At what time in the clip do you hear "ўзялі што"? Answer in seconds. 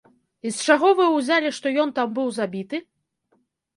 1.17-1.75